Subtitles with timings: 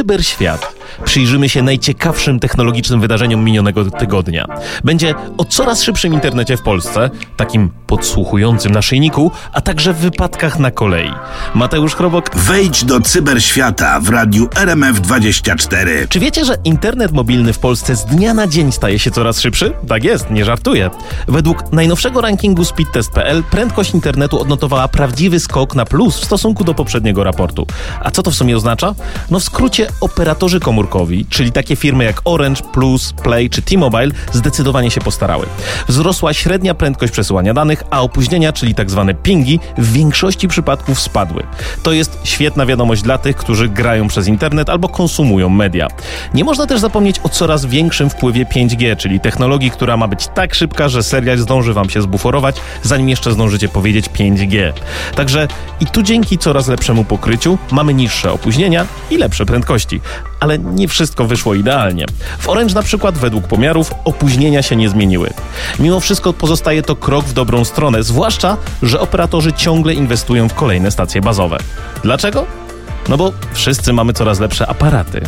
[0.00, 0.74] Cyberświat.
[1.04, 4.46] Przyjrzymy się najciekawszym technologicznym wydarzeniom minionego tygodnia.
[4.84, 10.70] Będzie o coraz szybszym internecie w Polsce, takim podsłuchującym naszyjniku, a także w wypadkach na
[10.70, 11.10] kolei.
[11.54, 12.36] Mateusz Chrobok.
[12.36, 16.08] Wejdź do cyberświata w radiu RMF24.
[16.08, 19.72] Czy wiecie, że internet mobilny w Polsce z dnia na dzień staje się coraz szybszy?
[19.88, 20.90] Tak jest, nie żartuję.
[21.28, 27.24] Według najnowszego rankingu speedtest.pl prędkość internetu odnotowała prawdziwy skok na plus w stosunku do poprzedniego
[27.24, 27.66] raportu.
[28.00, 28.94] A co to w sumie oznacza?
[29.30, 34.90] No w skrócie operatorzy komórkowi, czyli takie firmy jak Orange, Plus, Play czy T-Mobile zdecydowanie
[34.90, 35.46] się postarały.
[35.88, 41.42] Wzrosła średnia prędkość przesyłania danych, a opóźnienia, czyli tak zwane pingi, w większości przypadków spadły.
[41.82, 45.88] To jest świetna wiadomość dla tych, którzy grają przez internet albo konsumują media.
[46.34, 50.54] Nie można też zapomnieć o coraz większym wpływie 5G, czyli technologii, która ma być tak
[50.54, 54.72] szybka, że serial zdąży wam się zbuforować, zanim jeszcze zdążycie powiedzieć 5G.
[55.14, 55.48] Także
[55.80, 60.00] i tu dzięki coraz lepszemu pokryciu mamy niższe opóźnienia i lepsze prędkości.
[60.40, 62.06] Ale nie wszystko wyszło idealnie.
[62.38, 65.30] W Orange na przykład według pomiarów opóźnienia się nie zmieniły.
[65.78, 70.90] Mimo wszystko pozostaje to krok w dobrą stronę, zwłaszcza, że operatorzy ciągle inwestują w kolejne
[70.90, 71.58] stacje bazowe.
[72.02, 72.59] Dlaczego?
[73.08, 75.20] No bo wszyscy mamy coraz lepsze aparaty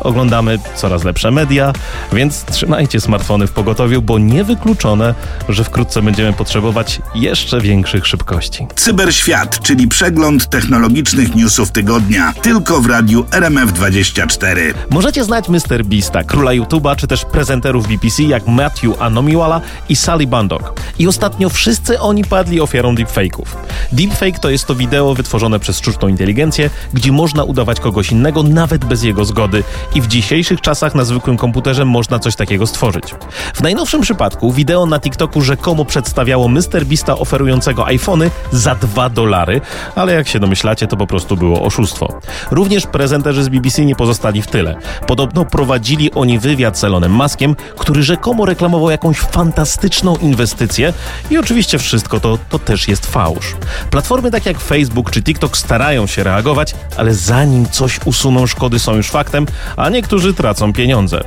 [0.00, 1.72] oglądamy coraz lepsze media,
[2.12, 5.14] więc trzymajcie smartfony w pogotowiu, bo niewykluczone,
[5.48, 8.66] że wkrótce będziemy potrzebować jeszcze większych szybkości.
[8.76, 14.74] Cyberświat, czyli przegląd technologicznych newsów tygodnia, tylko w radiu RMF24.
[14.90, 15.84] Możecie znać Mr.
[15.84, 20.80] Beasta, króla YouTube'a, czy też prezenterów BBC jak Matthew Anomiwala i Sally Bandok.
[20.98, 23.46] I ostatnio wszyscy oni padli ofiarą deepfake'ów.
[23.92, 28.84] Deepfake to jest to wideo wytworzone przez sztuczną inteligencję, gdzie można udawać kogoś innego nawet
[28.84, 33.04] bez jego zgody i w dzisiejszych czasach na zwykłym komputerze można coś takiego stworzyć.
[33.54, 39.60] W najnowszym przypadku wideo na TikToku rzekomo przedstawiało MrBeasta oferującego iPhony za 2 dolary,
[39.96, 42.20] ale jak się domyślacie, to po prostu było oszustwo.
[42.50, 44.76] Również prezenterzy z BBC nie pozostali w tyle.
[45.06, 50.92] Podobno prowadzili oni wywiad z Elonem Muskiem, który rzekomo reklamował jakąś fantastyczną inwestycję
[51.30, 53.56] i oczywiście wszystko to, to też jest fałsz.
[53.90, 58.96] Platformy takie jak Facebook czy TikTok starają się reagować, ale zanim coś usuną, szkody są
[58.96, 61.20] już faktem, a niektórzy tracą pieniądze.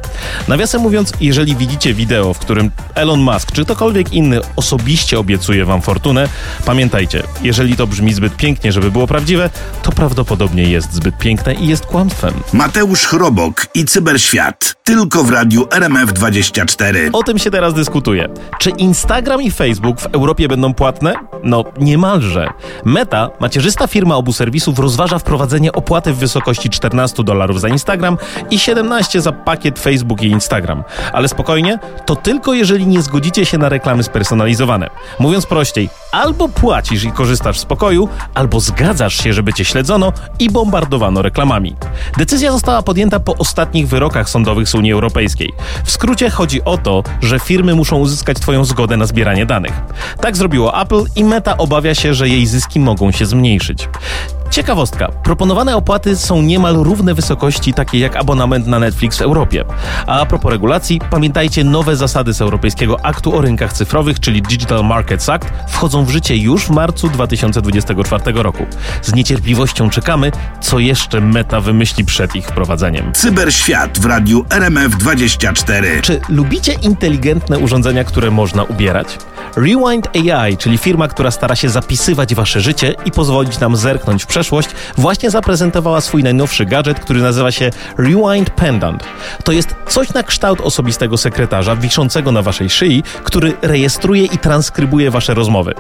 [0.48, 5.82] Nawiasem mówiąc, jeżeli widzicie wideo, w którym Elon Musk czy ktokolwiek inny osobiście obiecuje wam
[5.82, 6.28] fortunę,
[6.66, 9.50] pamiętajcie, jeżeli to brzmi zbyt pięknie, żeby było prawdziwe,
[9.84, 12.34] to prawdopodobnie jest zbyt piękne i jest kłamstwem.
[12.54, 14.76] Mateusz Chrobok i Cyberświat.
[14.84, 17.10] Tylko w radiu RMF24.
[17.14, 18.30] O tym się teraz dyskutuje.
[18.60, 21.14] Czy Instagram i Facebook w Europie będą płatne?
[21.44, 22.50] No, niemalże.
[22.86, 28.18] Meta, macierzysta firma obu serwisów, rozważa wprowadzenie opłaty w wysokości 14 dolarów za Instagram
[28.50, 30.84] i 17 za pakiet Facebook i Instagram.
[31.14, 34.90] Ale spokojnie, to tylko jeżeli nie zgodzicie się na reklamy spersonalizowane.
[35.20, 40.50] Mówiąc prościej, albo płacisz i korzystasz w spokoju, albo zgadzasz się, żeby cię śledzono i
[40.50, 41.76] bombardowano reklamami.
[42.18, 45.54] Decyzja została podjęta po ostatnich wyrokach sądowych z Unii Europejskiej.
[45.86, 49.74] W skrócie chodzi o to, że firmy muszą uzyskać Twoją zgodę na zbieranie danych.
[50.22, 53.90] Tak zrobiło Apple i Meta obawia się, że jej zyski mogą się zmniejszyć.
[54.54, 55.08] Ciekawostka.
[55.24, 59.64] Proponowane opłaty są niemal równe wysokości takie jak abonament na Netflix w Europie.
[60.08, 64.86] A a propos regulacji, pamiętajcie, nowe zasady z Europejskiego Aktu o Rynkach Cyfrowych, czyli Digital
[64.86, 68.66] Markets Act, wchodzą w życie już w marcu 2024 roku.
[69.02, 70.32] Z niecierpliwością czekamy,
[70.62, 73.14] co jeszcze Meta wymyśli przed ich wprowadzeniem.
[73.14, 76.02] Cyberświat w radiu RMF24.
[76.02, 79.18] Czy lubicie inteligentne urządzenia, które można ubierać?
[79.56, 84.28] Rewind AI, czyli firma, która stara się zapisywać wasze życie i pozwolić nam zerknąć w
[84.28, 89.04] przeszłość, właśnie zaprezentowała swój najnowszy gadżet, który nazywa się Rewind Pendant.
[89.44, 95.12] To jest coś na kształt osobistego sekretarza wiszącego na waszej szyi, który rejestruje i transkrybuje
[95.12, 95.74] wasze rozmowy.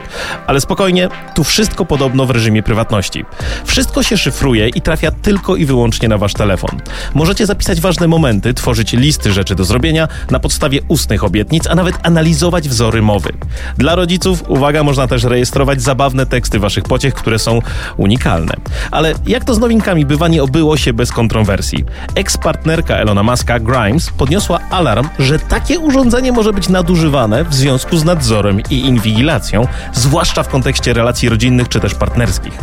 [0.47, 3.25] Ale spokojnie, tu wszystko podobno w reżimie prywatności.
[3.65, 6.79] Wszystko się szyfruje i trafia tylko i wyłącznie na wasz telefon.
[7.13, 11.95] Możecie zapisać ważne momenty, tworzyć listy rzeczy do zrobienia na podstawie ustnych obietnic, a nawet
[12.03, 13.33] analizować wzory mowy.
[13.77, 17.59] Dla rodziców, uwaga, można też rejestrować zabawne teksty waszych pociech, które są
[17.97, 18.53] unikalne.
[18.91, 21.85] Ale jak to z nowinkami bywa, nie obyło się bez kontrowersji.
[22.15, 28.05] Ex-partnerka Elona Muska, Grimes, podniosła alarm, że takie urządzenie może być nadużywane w związku z
[28.05, 32.53] nadzorem i inwigilacją, zwłaszcza w kontekście relacji rodzinnych czy też partnerskich.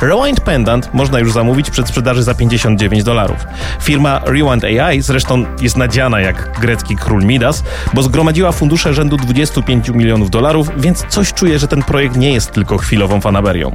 [0.00, 3.46] Rewind Pendant można już zamówić przed sprzedaży za 59 dolarów.
[3.82, 7.62] Firma Rewind AI zresztą jest nadziana jak grecki król Midas,
[7.94, 12.52] bo zgromadziła fundusze rzędu 25 milionów dolarów, więc coś czuję, że ten projekt nie jest
[12.52, 13.72] tylko chwilową fanaberią.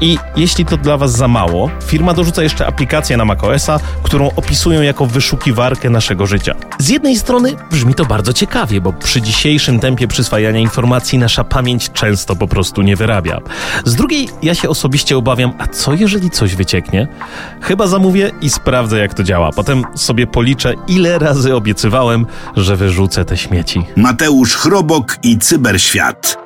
[0.00, 4.82] I jeśli to dla Was za mało, firma dorzuca jeszcze aplikację na macOSa, którą opisują
[4.82, 6.54] jako wyszukiwarkę naszego życia.
[6.78, 11.90] Z jednej strony brzmi to bardzo ciekawie, bo przy dzisiejszym tempie przyswajania informacji nasza pamięć
[11.90, 13.40] często po prostu nie wyrabia.
[13.84, 17.08] Z drugiej, ja się osobiście obawiam, a co jeżeli coś wycieknie?
[17.60, 19.52] Chyba zamówię i sprawdzę, jak to działa.
[19.52, 22.26] Potem sobie policzę, ile razy obiecywałem,
[22.56, 23.84] że wyrzucę te śmieci.
[23.96, 25.97] Mateusz Chrobok i Cyberświat.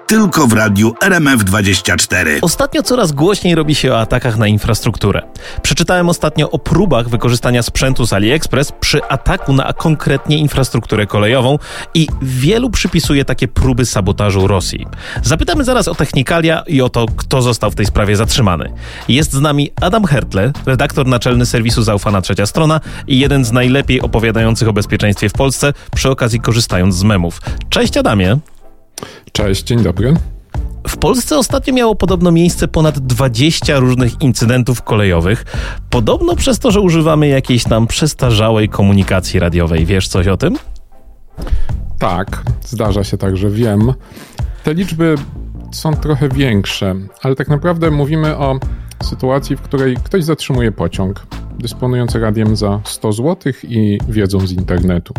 [0.07, 2.39] Tylko w radiu RMF24.
[2.43, 5.23] Ostatnio coraz głośniej robi się o atakach na infrastrukturę.
[5.63, 11.59] Przeczytałem ostatnio o próbach wykorzystania sprzętu z AliExpress przy ataku na konkretnie infrastrukturę kolejową
[11.95, 14.87] i wielu przypisuje takie próby sabotażu Rosji.
[15.23, 18.73] Zapytamy zaraz o technikalia i o to, kto został w tej sprawie zatrzymany.
[19.09, 24.01] Jest z nami Adam Hertle, redaktor naczelny serwisu Zaufana Trzecia Strona i jeden z najlepiej
[24.01, 27.41] opowiadających o bezpieczeństwie w Polsce, przy okazji korzystając z memów.
[27.71, 28.39] Cześć Adamie.
[29.33, 30.15] Cześć, dzień dobry.
[30.89, 35.45] W Polsce ostatnio miało podobno miejsce ponad 20 różnych incydentów kolejowych.
[35.91, 39.87] Podobno przez to, że używamy jakiejś tam przestarzałej komunikacji radiowej.
[39.87, 40.57] Wiesz coś o tym?
[41.99, 43.93] Tak, zdarza się tak, że wiem.
[44.65, 45.15] Te liczby
[45.73, 48.59] są trochę większe, ale tak naprawdę mówimy o
[49.03, 51.27] sytuacji, w której ktoś zatrzymuje pociąg,
[51.59, 55.15] dysponujący radiem za 100 zł i wiedzą z internetu.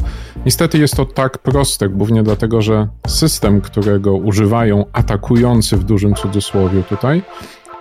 [0.46, 6.84] Niestety jest to tak proste, głównie dlatego, że system, którego używają atakujący w dużym cudzysłowie
[6.84, 7.22] tutaj,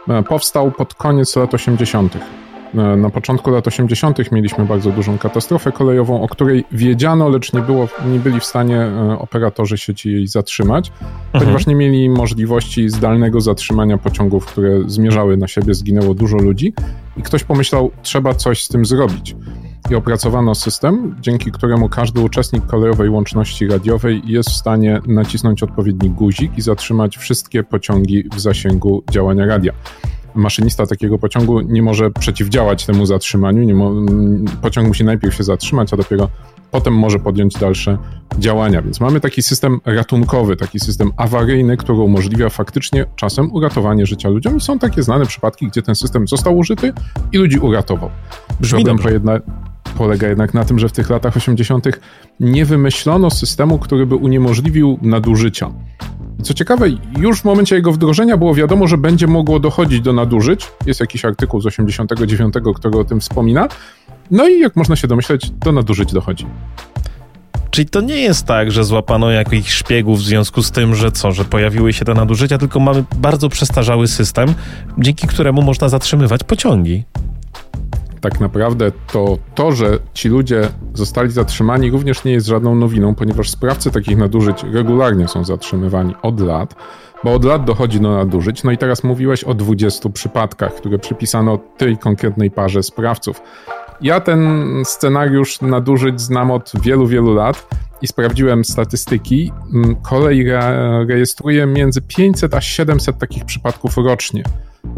[0.09, 2.42] e, powstał pod koniec lat 80.
[2.75, 4.33] E, na początku lat 80.
[4.33, 8.79] mieliśmy bardzo dużą katastrofę kolejową, o której wiedziano, lecz nie, było, nie byli w stanie
[8.79, 11.45] e, operatorzy sieci jej zatrzymać, mhm.
[11.45, 16.75] ponieważ nie mieli możliwości zdalnego zatrzymania pociągów, które zmierzały na siebie, zginęło dużo ludzi
[17.17, 19.37] i ktoś pomyślał, trzeba coś z tym zrobić.
[19.91, 26.11] I opracowano system, dzięki któremu każdy uczestnik kolejowej łączności radiowej jest w stanie nacisnąć odpowiedni
[26.11, 29.73] guzik i zatrzymać wszystkie pociągi w zasięgu działania radia
[30.35, 33.63] maszynista takiego pociągu nie może przeciwdziałać temu zatrzymaniu.
[33.63, 33.93] Nie mo
[34.63, 36.29] pociąg musi najpierw się zatrzymać, a dopiero
[36.71, 37.99] potem może podjąć dalsze
[38.39, 38.83] działania.
[38.83, 44.57] Więc mamy taki system ratunkowy, taki system awaryjny, który umożliwia faktycznie czasem uratowanie życia ludziom.
[44.57, 46.93] I są takie znane przypadki, gdzie ten system został użyty
[47.33, 48.11] i ludzi uratował.
[48.61, 49.41] Brzmi Problem pojedna,
[49.93, 51.87] polega jednak na tym, że w tych latach 80.
[52.41, 55.71] nie wymyślono systemu, który by uniemożliwił nadużycia.
[56.43, 56.87] Co ciekawe,
[57.19, 60.73] już w momencie jego wdrożenia było wiadomo, że będzie mogło dochodzić do nadużyć.
[60.87, 63.69] Jest jakiś artykuł z 89, który o tym wspomina.
[64.31, 66.47] No i jak można się domyśleć, do nadużyć dochodzi.
[67.71, 71.33] Czyli to nie jest tak, że złapano jakichś szpiegów w związku z tym, że co,
[71.33, 74.55] że pojawiły się te nadużycia, tylko mamy bardzo przestarzały system,
[74.99, 77.05] dzięki któremu można zatrzymywać pociągi
[78.23, 83.51] tak naprawdę to to, że ci ludzie zostali zatrzymani również nie jest żadną nowiną, ponieważ
[83.51, 86.75] sprawcy takich nadużyć regularnie są zatrzymywani od lat,
[87.25, 88.65] bo od lat dochodzi do nadużyć.
[88.65, 93.43] No i teraz mówiłeś o 20 przypadkach, które przypisano tej konkretnej parze sprawców.
[94.01, 97.69] Ja ten scenariusz nadużyć znam od wielu, wielu lat
[98.03, 99.53] i sprawdziłem statystyki.
[99.75, 104.43] Mm, kolej re rejestruje między 500 a 700 takich przypadków rocznie.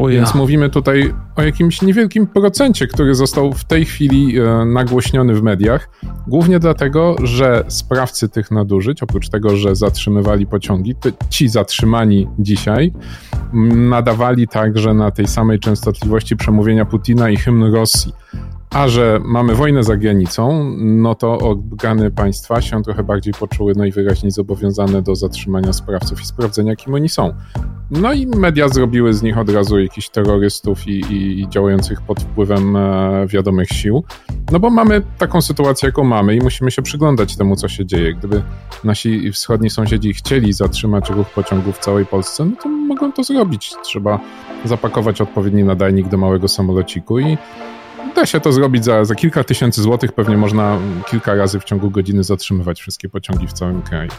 [0.09, 5.43] Więc mówimy tutaj o jakimś niewielkim procencie, który został w tej chwili e, nagłośniony w
[5.43, 5.89] mediach.
[6.27, 12.93] Głównie dlatego, że sprawcy tych nadużyć, oprócz tego, że zatrzymywali pociągi, to ci zatrzymani dzisiaj
[13.75, 18.13] nadawali także na tej samej częstotliwości przemówienia Putina i hymn Rosji.
[18.75, 24.31] A że mamy wojnę za granicą, no to organy państwa się trochę bardziej poczuły najwyraźniej
[24.31, 27.33] zobowiązane do zatrzymania sprawców i sprawdzenia, kim oni są.
[27.91, 32.19] No i media zrobiły z nich od razu jakichś terrorystów i, i, i działających pod
[32.19, 34.03] wpływem e, wiadomych sił.
[34.51, 38.13] No bo mamy taką sytuację, jaką mamy i musimy się przyglądać temu, co się dzieje.
[38.13, 38.41] Gdyby
[38.83, 43.73] nasi wschodni sąsiedzi chcieli zatrzymać ruch pociągów w całej Polsce, no to mogą to zrobić.
[43.83, 44.19] Trzeba
[44.65, 47.37] zapakować odpowiedni nadajnik do małego samolociku i
[48.15, 50.11] Da się to zrobić za, za kilka tysięcy złotych.
[50.11, 50.79] Pewnie można
[51.11, 54.11] kilka razy w ciągu godziny zatrzymywać wszystkie pociągi w całym kraju.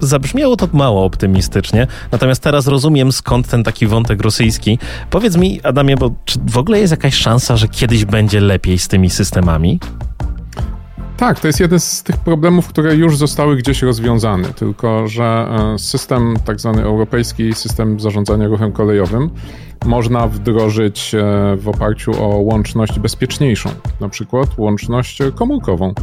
[0.00, 4.78] Zabrzmiało to mało optymistycznie, natomiast teraz rozumiem skąd ten taki wątek rosyjski.
[5.10, 8.88] Powiedz mi, Adamie, bo czy w ogóle jest jakaś szansa, że kiedyś będzie lepiej z
[8.88, 9.80] tymi systemami?
[11.20, 15.78] Tak, to jest jeden z tych problemów, które już zostały gdzieś rozwiązane, tylko że e,
[15.78, 19.30] system, tak zwany europejski system zarządzania ruchem kolejowym,
[19.86, 21.18] można wdrożyć e,
[21.56, 25.94] w oparciu o łączność bezpieczniejszą, na przykład łączność komórkową.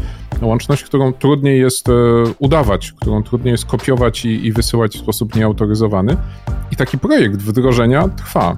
[0.41, 1.93] Łączność, którą trudniej jest e,
[2.39, 6.17] udawać, którą trudniej jest kopiować i, i wysyłać w sposób nieautoryzowany.
[6.71, 8.55] I taki projekt wdrożenia trwa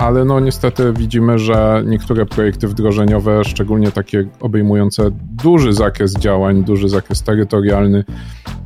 [0.00, 5.10] ale no niestety widzimy, że niektóre projekty wdrożeniowe, szczególnie takie obejmujące
[5.42, 8.04] duży zakres działań, duży zakres terytorialny,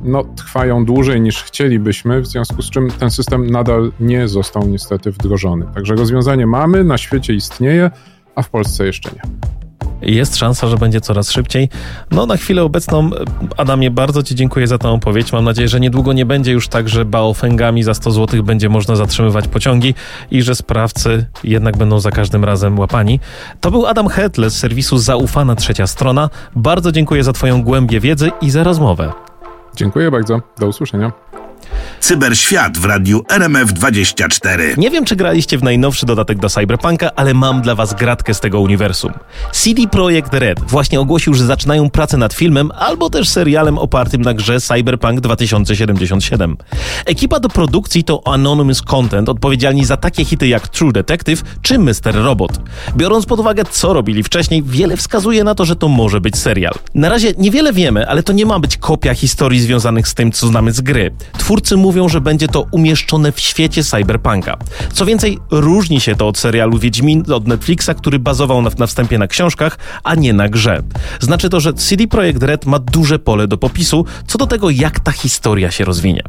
[0.01, 5.11] no trwają dłużej niż chcielibyśmy, w związku z czym ten system nadal nie został niestety
[5.11, 5.65] wdrożony.
[5.73, 7.91] Także rozwiązanie mamy, na świecie istnieje,
[8.35, 9.21] a w Polsce jeszcze nie.
[10.01, 11.69] Jest szansa, że będzie coraz szybciej.
[12.11, 13.09] No na chwilę obecną,
[13.57, 15.33] Adamie, bardzo Ci dziękuję za tę opowieść.
[15.33, 18.95] Mam nadzieję, że niedługo nie będzie już tak, że baofengami za 100 zł będzie można
[18.95, 19.93] zatrzymywać pociągi
[20.31, 23.19] i że sprawcy jednak będą za każdym razem łapani.
[23.61, 26.29] To był Adam Hetle z serwisu Zaufana Trzecia Strona.
[26.55, 29.13] Bardzo dziękuję za Twoją głębię wiedzy i za rozmowę.
[29.75, 30.41] Dziękuję bardzo.
[30.59, 31.11] Do usłyszenia.
[31.99, 34.77] Cyberświat w radiu RMF24.
[34.77, 38.39] Nie wiem, czy graliście w najnowszy dodatek do Cyberpunka, ale mam dla was gratkę z
[38.39, 39.11] tego uniwersum.
[39.51, 44.33] CD Projekt Red właśnie ogłosił, że zaczynają pracę nad filmem albo też serialem opartym na
[44.33, 46.57] grze Cyberpunk 2077.
[47.05, 52.13] Ekipa do produkcji to Anonymous Content, odpowiedzialni za takie hity jak True Detective czy Mr.
[52.13, 52.59] Robot.
[52.97, 56.73] Biorąc pod uwagę, co robili wcześniej, wiele wskazuje na to, że to może być serial.
[56.93, 60.47] Na razie niewiele wiemy, ale to nie ma być kopia historii związanych z tym, co
[60.47, 61.11] znamy z gry.
[61.55, 64.57] Twórcy mówią, że będzie to umieszczone w świecie cyberpunka.
[64.93, 69.17] Co więcej, różni się to od serialu Wiedźmin od Netflixa, który bazował na, na wstępie
[69.17, 70.83] na książkach, a nie na grze.
[71.19, 74.99] Znaczy to, że CD Projekt Red ma duże pole do popisu co do tego, jak
[74.99, 76.23] ta historia się rozwinie.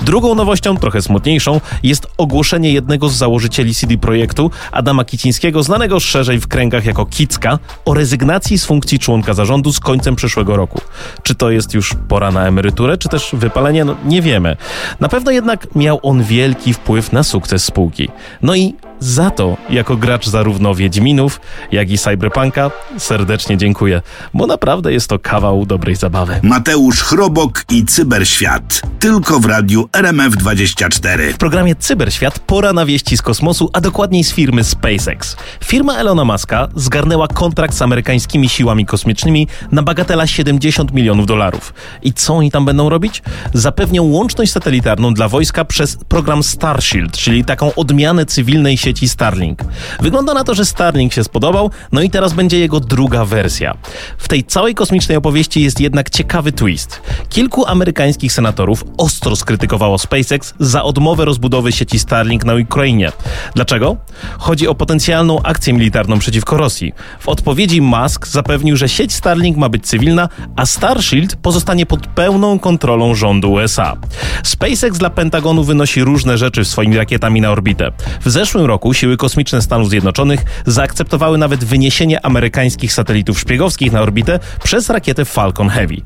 [0.00, 6.40] Drugą nowością, trochę smutniejszą, jest ogłoszenie jednego z założycieli CD Projektu, Adama Kicińskiego, znanego szerzej
[6.40, 10.80] w kręgach jako Kicka, o rezygnacji z funkcji członka zarządu z końcem przyszłego roku.
[11.22, 13.84] Czy to jest już pora na emeryturę, czy też wypalenie?
[13.84, 14.56] No, nie wiemy.
[15.00, 18.08] Na pewno jednak miał on wielki wpływ na sukces spółki.
[18.42, 21.40] No i za to, jako gracz zarówno Wiedźminów,
[21.72, 24.02] jak i Cyberpunka, serdecznie dziękuję,
[24.34, 26.40] bo naprawdę jest to kawał dobrej zabawy.
[26.42, 28.82] Mateusz Chrobok i Cyberświat.
[28.98, 31.32] Tylko w radiu RMF24.
[31.32, 35.36] W programie Cyberświat pora na wieści z kosmosu, a dokładniej z firmy SpaceX.
[35.64, 41.74] Firma Elona Muska zgarnęła kontrakt z amerykańskimi siłami kosmicznymi na bagatela 70 milionów dolarów.
[42.02, 43.22] I co oni tam będą robić?
[43.54, 49.64] Zapewnią łączność satelitarną dla wojska przez program Starshield, czyli taką odmianę cywilnej sieci Starlink.
[50.00, 53.74] Wygląda na to, że Starlink się spodobał, no i teraz będzie jego druga wersja.
[54.18, 57.02] W tej całej kosmicznej opowieści jest jednak ciekawy twist.
[57.28, 63.12] Kilku amerykańskich senatorów ostro skrytykowało SpaceX za odmowę rozbudowy sieci Starlink na Ukrainie.
[63.54, 63.96] Dlaczego?
[64.38, 66.92] Chodzi o potencjalną akcję militarną przeciwko Rosji.
[67.20, 72.58] W odpowiedzi Musk zapewnił, że sieć Starlink ma być cywilna, a Starshield pozostanie pod pełną
[72.58, 73.96] kontrolą rządu USA.
[74.44, 77.92] SpaceX dla Pentagonu wynosi różne rzeczy swoimi rakietami na orbitę.
[78.20, 84.38] W zeszłym roku siły kosmiczne Stanów Zjednoczonych zaakceptowały nawet wyniesienie amerykańskich satelitów szpiegowskich na orbitę
[84.64, 85.96] przez rakietę Falcon Heavy.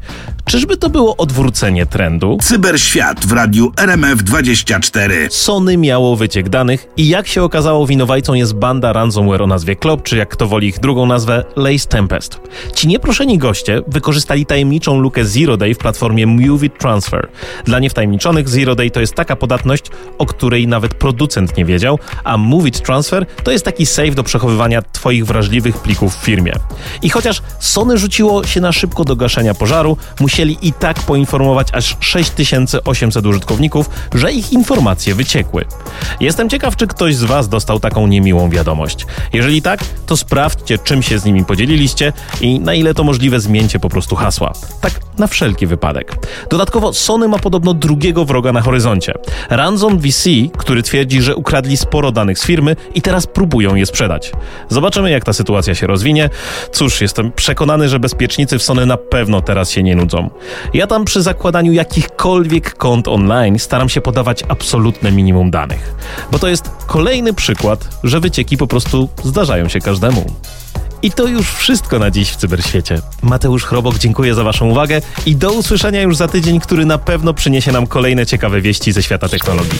[0.44, 2.38] Czyżby to było odwrócenie trendu?
[2.42, 5.30] Cyberświat w radiu RMF24.
[5.30, 10.02] Sony miało wyciek danych i jak się okazało winowajcą jest banda ransomware o nazwie Klop,
[10.02, 12.40] czy jak kto woli ich drugą nazwę, Lace Tempest.
[12.74, 17.28] Ci nieproszeni goście wykorzystali tajemniczą lukę Zero Day w platformie Move Transfer.
[17.64, 19.84] Dla niewtajemniczonych Zero Day to jest taka podatność,
[20.18, 24.82] o której nawet producent nie wiedział, a Move Transfer to jest taki safe do przechowywania
[24.82, 26.52] twoich wrażliwych plików w firmie.
[27.02, 31.96] I chociaż Sony rzuciło się na szybko do gaszenia pożaru, musieli i tak poinformować aż
[32.00, 35.64] 6800 użytkowników, że ich informacje wyciekły.
[36.20, 39.06] Jestem ciekaw, czy ktoś z Was dostał taką niemiłą wiadomość.
[39.32, 43.78] Jeżeli tak, to sprawdźcie, czym się z nimi podzieliliście i na ile to możliwe zmieńcie
[43.78, 44.52] po prostu hasła.
[44.80, 46.16] Tak na wszelki wypadek.
[46.50, 49.14] Dodatkowo Sony ma podobno drugiego wroga na horyzoncie.
[49.50, 54.32] Ransom VC, który twierdzi, że ukradli sporo danych z firmy i teraz próbują je sprzedać.
[54.68, 56.30] Zobaczymy, jak ta sytuacja się rozwinie.
[56.72, 60.30] Cóż, jestem przekonany, że bezpiecznicy w Sony na pewno teraz się nie nudzą.
[60.74, 65.94] Ja tam przy zakładaniu jakichkolwiek kont online staram się podawać absolutne minimum danych.
[66.32, 70.24] Bo to jest kolejny przykład, że wycieki po prostu zdarzają się każdemu.
[71.02, 72.98] I to już wszystko na dziś w cyberświecie.
[73.22, 77.34] Mateusz Chrobok, dziękuję za Waszą uwagę i do usłyszenia już za tydzień, który na pewno
[77.34, 79.78] przyniesie nam kolejne ciekawe wieści ze świata technologii.